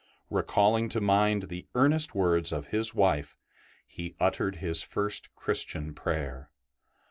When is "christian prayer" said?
5.35-6.49